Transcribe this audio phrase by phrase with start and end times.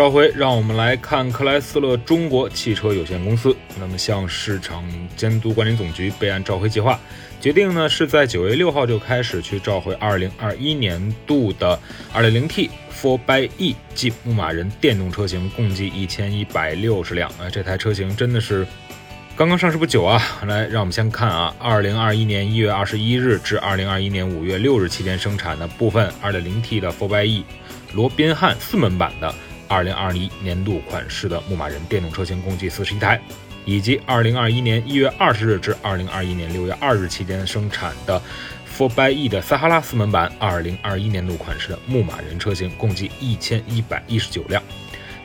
[0.00, 3.54] 召回，让我们来看克莱斯勒中国汽车有限公司。
[3.78, 4.82] 那么向市场
[5.14, 6.98] 监督管理总局备案召回计划，
[7.38, 11.78] 决定呢是在九月六号就开始去召回二零二一年度的
[12.14, 17.28] 二点零 T Four by E 即牧马人电动车型，共计一千一百六十辆。
[17.32, 18.66] 啊，这台车型真的是
[19.36, 20.18] 刚刚上市不久啊。
[20.46, 27.44] 来，让我们先看啊，二零二一年一月二十一日至二零二一年五月六日期间生产的部分二点零 T 的 Four by E
[27.92, 29.34] 罗宾汉四门版的。
[29.70, 33.20] 二零二一年度款式的牧马人电动车型共计四十一台，
[33.64, 38.20] 以及二零二一年一月二十日至二零二一年六月二日期间生产的
[38.68, 44.60] Forbye 的撒哈拉四门版二零二一年度款式的牧马人车型共计一千一百一十九辆。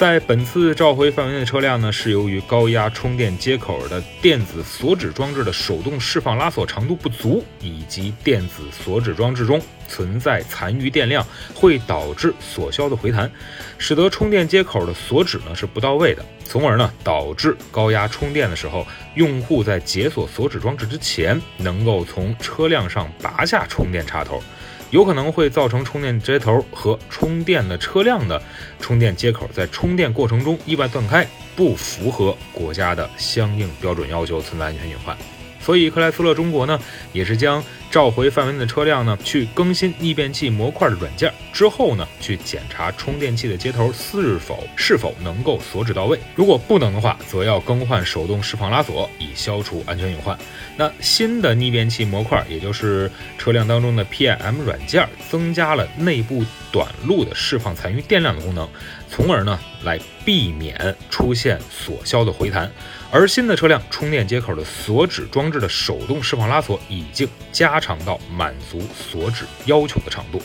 [0.00, 11.22] 在本次召回范围内的车辆呢，是由于高压充电接口的电子锁止装置的手动释放拉锁长度不足，以及电子锁止装置中存在残余电量，
[11.54, 13.30] 会导致锁销的回弹，
[13.76, 24.42] 使得充电接口的锁止呢是不到位的，从而呢导致高压充电的时候，用户在解锁锁止装置之前，能够从车辆上拔下充电插头。
[24.90, 28.40] 有可能会造成充电接头和充电的车辆的
[28.80, 35.16] 充电接口在充电过程中意外断开，不符合国家的相应标准要求，存在安全隐患。
[35.60, 36.80] 所以克莱斯勒中国呢，
[37.12, 46.18] 也是将召回范围内的车辆呢，去更新逆变器模块的软件之后呢，去检查充电器的接头是否是否能够锁止到位。
[46.36, 50.38] 如果不能的话，则要更换手动释放拉锁，以消除安全隐患。
[50.76, 58.68] 那新的逆变器模块，也就是车辆当中的 PIM 软件，增加了内部短路的释放残余电量的功能，
[59.08, 62.70] 从而呢来避免出现锁销的回弹。
[63.12, 70.40] 而新的车辆充电接口的锁止装置的手动释放拉锁已经加长到满足所指要求的长度。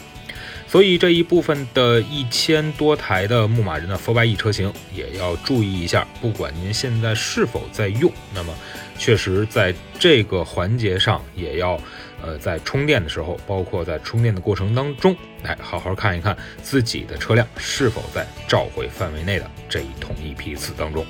[0.68, 8.54] 所以这一部分的一千多台的牧马人的 4xe 车型也要注意一下，不管您现在是否在用，那么。
[8.98, 11.80] 确实，在这个环节上，也要，
[12.22, 21.06] 呃，在充电的时候，包括在充电的过程当中，来好好看一看自己的车辆是否在召回范围内的这一统一批次当中。